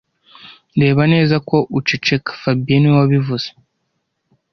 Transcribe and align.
Reba 0.81 1.01
neza 1.13 1.35
ko 1.49 1.57
uceceka 1.79 2.29
fabien 2.41 2.79
niwe 2.81 2.95
wabivuze 2.99 3.47